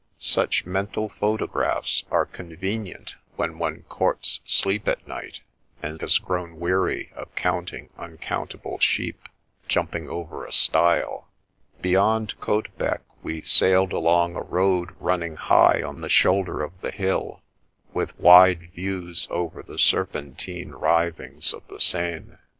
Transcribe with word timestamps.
Such 0.17 0.65
mental 0.65 1.09
photographs 1.09 2.05
are 2.09 2.25
convenient 2.25 3.13
when 3.35 3.59
one 3.59 3.83
courts 3.83 4.39
sleep 4.47 4.87
at 4.87 5.07
night, 5.07 5.41
and 5.83 6.01
has 6.01 6.17
grown 6.17 6.59
weary 6.59 7.11
of 7.15 7.35
counting 7.35 7.91
uncount 7.99 8.55
able 8.55 8.79
sheep 8.79 9.29
jumping 9.67 10.09
over 10.09 10.43
a 10.43 10.51
stile. 10.51 11.27
Beyond 11.83 12.33
Caudebec 12.41 13.01
we 13.21 13.43
sailed 13.43 13.93
along 13.93 14.35
a 14.35 14.41
road 14.41 14.95
run 14.99 15.19
ning 15.19 15.35
high 15.35 15.83
on 15.83 16.01
the 16.01 16.09
shoulder 16.09 16.63
of 16.63 16.81
the 16.81 16.89
hill, 16.89 17.43
with 17.93 18.19
wide 18.19 18.71
views 18.71 19.27
over 19.29 19.61
the 19.61 19.77
serpentine 19.77 20.69
writhings 20.71 21.53
of 21.53 21.61
the 21.67 21.79
Seine. 21.79 22.37